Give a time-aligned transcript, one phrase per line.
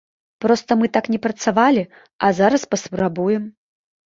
[0.45, 1.83] Проста мы так не працавалі,
[2.29, 3.47] а зараз паспрабуем.